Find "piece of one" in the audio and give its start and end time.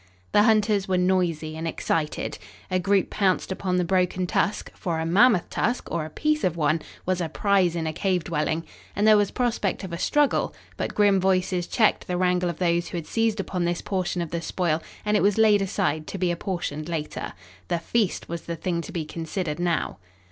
6.09-6.81